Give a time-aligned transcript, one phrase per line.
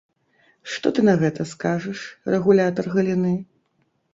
[0.75, 1.99] Што ты на гэта скажаш,
[2.35, 3.37] рэгулятар галіны?